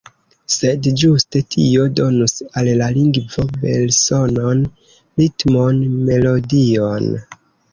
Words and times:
Sed 0.51 0.87
ĝuste 1.01 1.41
tio 1.55 1.83
donus 1.99 2.33
al 2.61 2.71
la 2.79 2.87
lingvo 2.97 3.45
belsonon, 3.67 4.65
ritmon, 5.23 5.81
melodion. 6.09 7.07